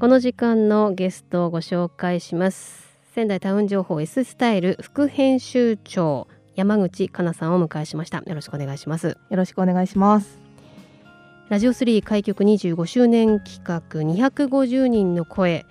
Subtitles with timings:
[0.00, 2.98] この時間のゲストをご紹介します。
[3.14, 6.26] 仙台タウン情報 S スタイル副編集長
[6.56, 8.18] 山口かなさんをお迎えしました。
[8.18, 9.16] よろしくお願いします。
[9.30, 10.40] よろしくお願いします。
[11.48, 15.64] ラジオ3開局25周年企画250人の声、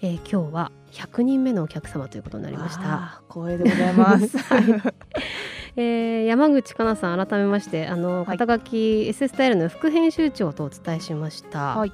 [0.00, 3.20] えー、今日は100人目のお客様ということになりました。
[3.28, 4.62] 光栄でございます、 はい
[5.82, 11.92] えー、山口かなさん改めましてあの、肩書き S スタイルの副編集長とお伝えしましたが、はい、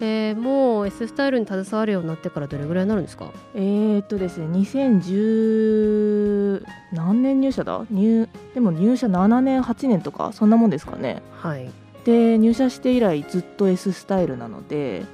[0.00, 3.30] えー、もう S スタイルに携わるようになってからどれぐらいになるんですか？
[3.54, 7.86] えー、っとですね2010何年入社だ？
[7.90, 11.22] 入でも入社7年8年とかそんなもんですかね。
[11.36, 11.70] はい。
[12.04, 15.04] で入社して以来ずっと S スタイルなので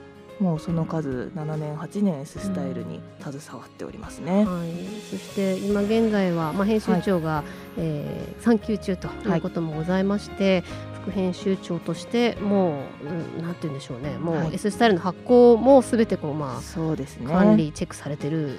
[0.40, 4.70] もうその数7年8年 S スタイルに携わっておりますね、うんはい、
[5.10, 7.44] そして今現在は、まあ、編集長が、はい、
[7.76, 14.18] えー、産休中ということもございまして、はい、副編集長としてもう、うん、なんて言うんでしょうね。
[14.18, 18.58] もう S スタイルの発行もすべてこう、まあそうですね、管理チェックされてる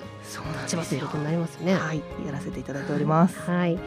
[0.64, 1.76] 立場ということになりますね。
[1.76, 3.40] はい、やらせていただいております。
[3.42, 3.80] はい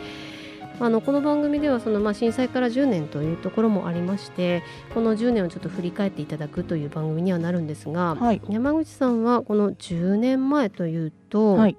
[0.80, 11.76] あのこの番組ではその、まあ、震災から10年というところもありましてこの10年をちょっと振り返っていただくという番組にはなるんですが、はい、山口さんはこの10年前というと、はい、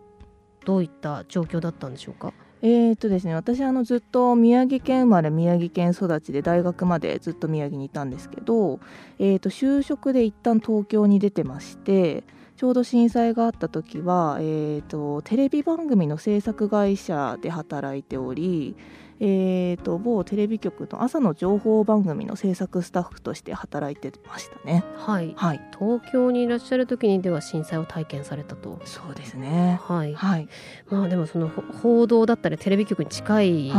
[0.66, 2.34] どういった状況だったんでしょうか？
[2.62, 8.80] えーとですね、私あのずっと宮城県生まれ宮城県育ちで大学までずっと宮城にいたんですけど、
[9.20, 12.24] えー、と就職で一旦東京に出てまして
[12.56, 18.78] ちょうど震災があった時は、えーと、テレビ番組の制作会社で働いており、
[19.20, 24.84] えーと、某テレビ局の朝の情報番組の制作スタッフとして働いてましたね。
[24.98, 28.82] はい、はい、東京にいらっしゃる時にでは震災を体験されたと。
[28.86, 29.80] そうですね。
[29.84, 30.14] はい。
[30.14, 30.50] はい。
[30.90, 33.72] まあでもその報道だったりテレビ局に近い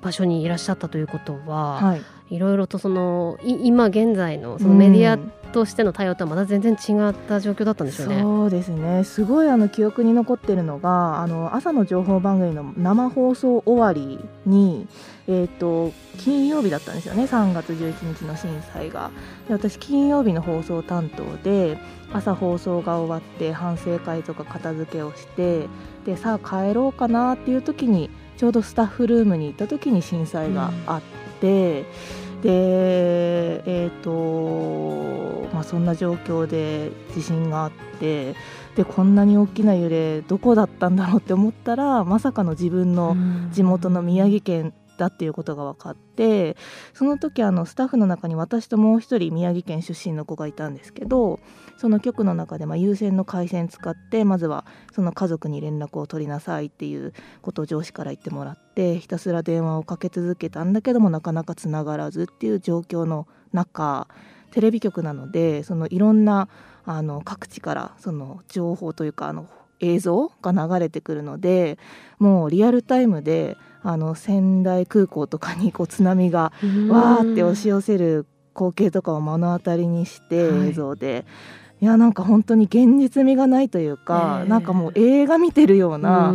[0.00, 2.02] 場所にいらっしゃったということは、はい、い
[2.38, 5.18] ろいろとその今現在のそのメディア
[5.50, 8.20] としての対応とはまた全然違った状況だったんですよね。
[8.22, 14.86] そうですねすごいあの記憶に残ってるのがあの朝の情報番組の生放送終わりに、
[15.26, 19.10] えーと、金曜日だったんですよね3月11日の震災が。
[19.48, 21.78] で私金曜日の放送担当で
[22.12, 25.66] 朝放送が終わって反省会とか片付けをして
[26.04, 31.02] でさあ帰ろうかなっていう時にちょうどスタッフルームに行った時に震災があっ
[31.40, 31.84] て。
[32.24, 38.34] うんでえーとまあ、そんな状況で地震があって
[38.76, 43.16] でこんなに大きな揺れどこだったんだろうって思ったらまさかの自分の
[43.52, 46.58] 地元の宮城県だっていうことが分かって
[46.92, 51.40] その時あのスタッフの中に私ともう一人宮城県出身の子がいたんですけど
[51.78, 64.06] その局の中でま優先の回線使ってまずはその家族に連絡を取りなさいっていうことを上司から言ってもらってひたすら電話をかけ続けたんだけどもなかなかつながらずっていう状況の中
[64.50, 66.50] テレビ局なのでそのいろんな
[66.84, 69.48] あの各地からその情報というかあの
[69.80, 71.78] 映像が流れてくるので
[72.18, 76.52] もうリアルタイムであの仙台空港とかにこう津波が
[76.88, 80.36] わーって押し寄せる光景とかを目の当たりにして
[80.68, 81.24] 映像で、はい、
[81.82, 84.46] いやなんか本当に現実味がないというか、え。
[84.46, 86.32] ー、なんかもう映画見てるような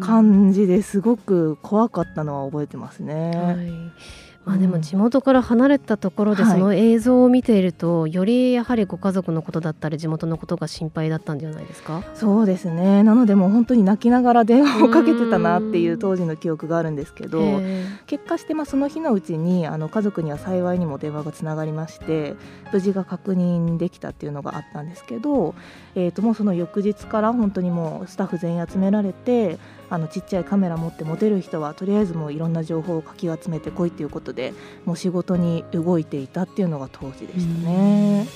[0.00, 3.30] 感じですごく怖かったのは覚えてますね。
[3.34, 12.02] はいまあ、でも地元から離れたところでその映像を見ていると、はい、よりやはりご家族のことだったり地元のことが心配だったんじゃないですか？
[12.14, 13.02] そうですね。
[13.02, 17.60] なのでもう本当に泣きながら電話をかけてたなっていう当時の記憶があるんですけど
[18.06, 22.34] 結果してまあその日のうちにあの家族には幸いにも電話がつながりまして
[22.72, 25.54] 無事が確認できたっていうのがあったんですけど、
[25.94, 29.58] えー、ともうその翌日から本当にもうスタッフ全員集められて
[29.90, 34.52] あのちっちゃいカメラ持って持てる人はとりあえずもういろんな情報をかき集めてこいっていうことで
[34.84, 38.26] もう仕事に動いていたっていうのが当時でしたね。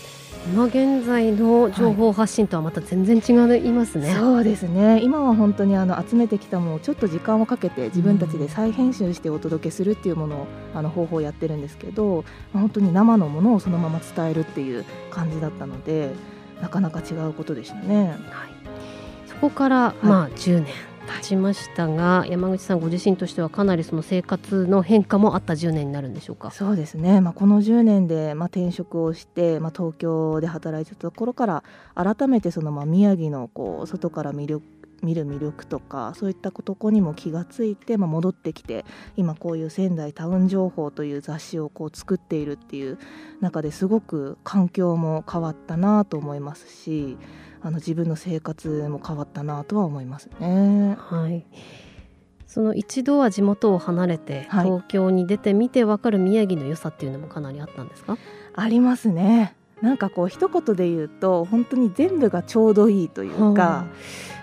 [0.51, 3.33] 今現在の情報発信とはまた全然違
[3.65, 5.01] いますね、はい、そうですね。
[5.01, 16.13] 今は本当にあの集めてきたものをちょっと時間をかけて自分たちで再編集してお届けするっていうものをあの方法をやってるんですけど本当に生のものをそのまま伝えるっていう感じだったので
[16.61, 18.09] なかなか違うことでしたね。
[18.09, 18.19] はい、
[19.29, 20.67] そこからまあ10年
[21.07, 26.51] 経ちましたが、はい、山口さんご自身としてはかなりその生活の変化もあった10年になるんでしょうか？
[26.51, 31.65] そうですね、まあ、この10年で、まあ、転職をして、まあ、東京で働いてたところから
[31.95, 34.65] 改めてその、まあ、宮城のこう外から魅力
[35.03, 38.85] 見る魅力とかそういったとこにも気がついて、まあ、戻ってきて
[39.17, 42.99] 今こういう仙台タウン情報という雑誌をこう作っているっていう
[43.41, 47.17] 中ですごく環境も変わったなと思いますし
[47.63, 50.97] あの自分の生活も変わったなとは思いますね。
[50.99, 51.45] はい。
[52.53, 58.19] その一度は地元を離れて東京に出てみて分かる宮城の良さっていうのもかなりあったんですか、
[58.55, 59.55] ありますね。
[59.81, 63.87] なんかこう一言で言うと本当に全部がちょうどいいというか、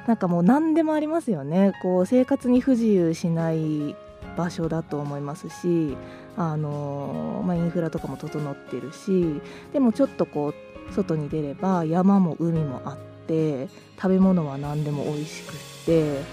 [0.10, 3.96] なんかもう何でもありますよねこう生活に不自由しない
[4.36, 5.96] 場所だと思いますし
[6.36, 9.40] あの、まあ、インフラとかも整ってるし
[9.72, 10.52] でもちょっとこ
[10.90, 12.98] う外に出れば山も海もあっ
[13.28, 13.68] て
[13.98, 16.24] 食べ物は何でも美味しくって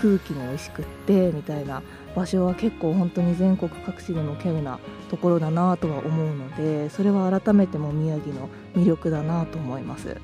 [0.00, 1.82] 空気も美味しくってみたいな
[2.14, 4.78] 場所は結構本当に全国各地でも稀有な
[5.10, 10.16] ところだなとは思うのでそれは改めても宮城の魅力だなと思います。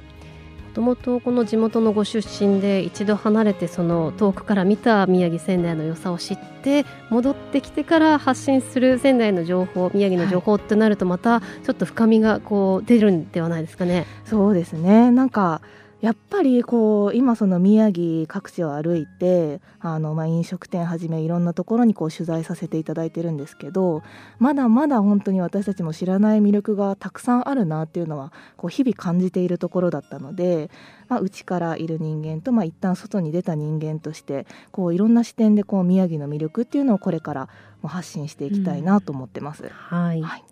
[0.73, 13.97] もともとこの地元のご出身で一度離れてその遠くから見た宮城仙台の良さを知って戻ってきてから発信する仙台の情報宮城の情報ってなるとまたちょっと深みがこう出るんではないですかね。
[13.97, 15.61] はい、そうですねなんか
[16.03, 24.03] やっぱりこう今その宮城各地を歩いてあのまあ飲食店はじめいろんなところにこう取材させていただいてるんですけど
[24.41, 30.73] まだまだ本当に私たちも知らない魅力がたくさんあるなっていうのはこう日々感じているところだったので、
[31.09, 37.49] まあ、内からいる人間とまあ一旦外に出た人間としてこういろんな視点でこう宮城の魅力っていうのをこれから
[37.81, 39.63] も発信していきたいなと思ってます。
[39.63, 40.45] うん、はい、はい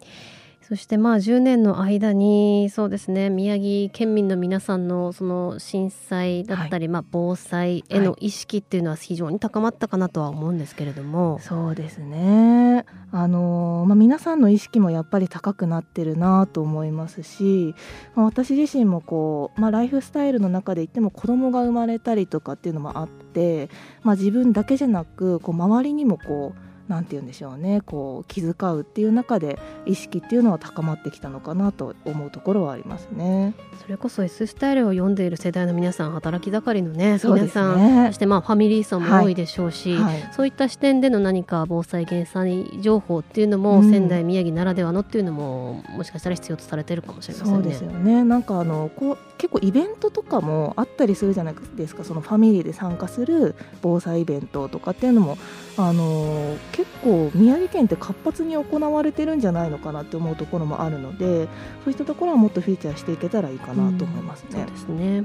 [0.71, 12.87] そしてまあ10年の間にそうですね宮城県民の皆さんのその震災だったり、はい、まあ防災への意識っていうのは非常に高まったかなとは思うんですけれども、はい、そうですね。
[13.11, 17.75] あの、まあ、皆さんの意識もやっぱり高くなってるなと思いますし、
[18.15, 23.71] まあ、私自身もこう、まあ、ライフスタイルの中で言っても子供が生まれたりとかっていうのもあって、
[24.05, 27.81] まあ、自分だけじゃなくこう周りにもこう何て言うんでしょうね。
[27.81, 33.55] こう気遣うっていう中で意識っていうのは高まってきたのかなと思うところはありますね。
[33.81, 40.21] それこそ S スタイルを読んでいる世代の皆さん働き盛りのね皆さんそしてまあファミリー層も多いでしょうし、はい。
[40.21, 47.63] はい、そういった視点での何か防災減災情報っていうのも、仙台宮城ならではのっていうのももしかしたら必要とされてるかもしれませんね。
[47.63, 48.25] そうですよね。
[48.25, 52.05] なんかあのこう結構イベントとかもあったりするじゃないですか。
[52.05, 55.39] そのファミリーで参加する防災イベントとかっていうのも
[55.77, 61.47] あの結構宮城県って活発に行われてるんじゃないのかなって思うところもあるので
[61.85, 64.49] そういったところはもっとフィーチャーしていけたらいいかなと思いますね。
[64.53, 65.25] そうですね。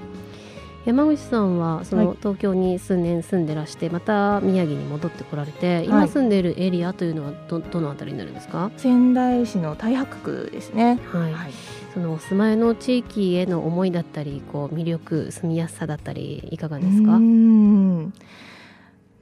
[0.86, 8.70] 山口さんはその東京に数年住んでらして、また宮城に戻ってこられて、今住んでいるエリアというのはどどのあたりになるんですか？
[8.78, 11.00] 仙台市の太白区ですね。
[11.12, 11.52] はい、はい。
[11.92, 17.18] そのお住まいの地域への思いだったりこう魅力住みやすさだったりいかがですか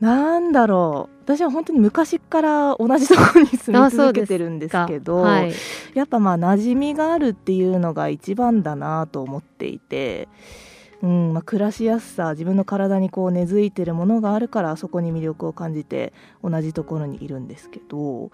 [0.04, 1.24] なんだろう。
[1.24, 5.54] 私は本当に昔から同じところに住み続けてるんですけど、はい、
[5.94, 10.28] やっぱまあ馴染みがあるっていうのが一番だなと思っていて、
[11.02, 16.12] うんまあ、暮らしやすさ自分の体にこう根付いてるものがあるからそこに魅力を感じて
[16.44, 18.30] 同じところにいるんですけど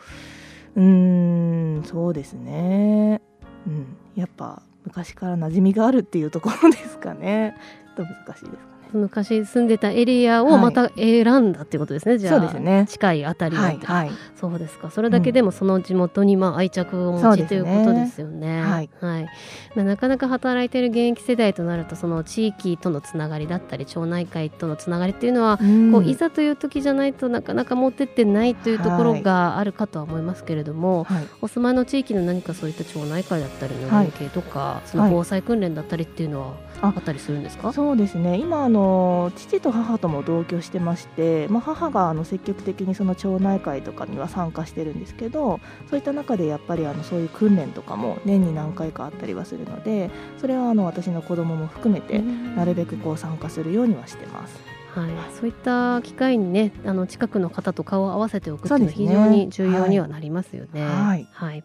[0.76, 3.22] うんそうですね、
[3.68, 7.56] うん、やっぱ昔から馴染みがあるっていうところですかね。
[7.96, 12.86] ちょっと難しいですか昔住んでたエリアをまた選んだっていうことですね、はい、じゃあそうですね。
[12.90, 14.90] 近いあたりはい、はい、そうですか。
[14.90, 18.62] それだけでもその地元にまあ愛着をお持ち、うん、ということですよね。
[18.62, 19.28] はい、はい。
[19.76, 37.74] まあ、なかなか働いている現役世代となるとその地域とのつながりだったり町内会とのつながりっていうのは、うん、こういざという時じゃないとなかなか持ってってないというところがあるかとは思いますけれども、はい、お住まいの地域の何かそういった町内会だったりの連携とか、その防災訓練だったりっていうのはあったりするんですか？
[37.74, 38.38] そうですね。
[38.38, 45.60] 今あの父と母とも同居してまして、まあ、母があの積極的にその町内会とかには参加してるんですけど
[45.90, 54.58] そういった中でやっぱりあのそういう訓練とかも年に何回かあったりはするのでそれはあの私の子供も含めてなるべくこう参加するようにはしてます。
[54.96, 60.84] はい、そういった機会にねあの近くの方と顔を合わせておくというのは非常に重要にはなりますよね。
[60.84, 61.64] はい、はい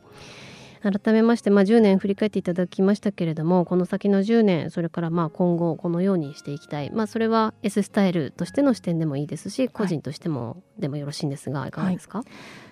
[0.90, 12.26] 改めまして、まあ、10年振り返っていただきましたけれどもこの先の10年それからまあ今後このようにしていきたい、まあ、それは S スタイルとしての視点でもいいですし個人としてもでもよろしいんですが、い、かがですか、はい。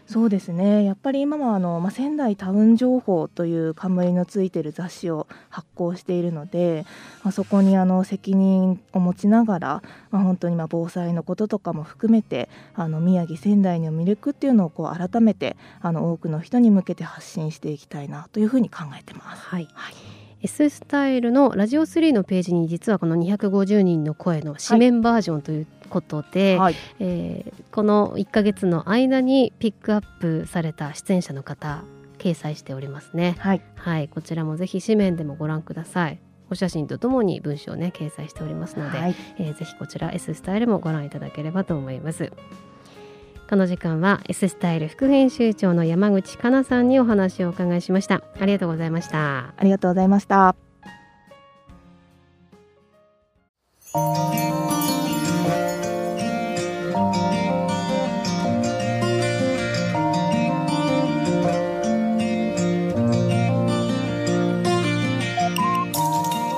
[0.06, 0.84] そうですね。
[0.84, 6.84] やっぱり今はあの、まあ、仙台タウン情報という冠のついてる雑誌を発行しているので、
[7.22, 19.46] まあ、そこにあの責任を持ちながら、まあ、本当にまあ防災のこととかも含めてあの宮城仙台の魅力っていうのをこう改めてあの多くの人に向けて発信していきたいなというふうに考えてます。
[19.46, 19.94] はい、はい
[20.44, 31.84] S スタイルのラジオ3のページに実はこの250人の声の紙面バージョンということで、はい、えー、この1か月の間にピックアップされた出演者の方
[32.16, 36.18] 掲載しておりますね、はい、はい、こちらもぜひ紙面でもご覧ください。
[36.50, 42.32] お写真とともに文章をね掲載しておりますので、はい、えー、ぜひこちら S スタイルもご覧いただければと思います。
[43.48, 48.22] この時間は S スタイル副編集長の山口かなさんにお話をお伺いしました。
[48.38, 49.54] ありがとうございました。
[49.56, 50.54] ありがとうございました